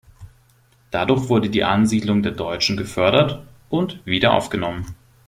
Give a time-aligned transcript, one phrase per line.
[0.89, 4.95] Dadurch wurde die Ansiedlung der Deutschen gefördert und wiederaufgenommen.